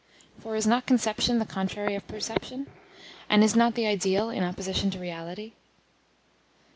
[0.39, 2.65] For is not conception the contrary of perception?
[3.29, 5.53] and is not the ideal in opposition to reality?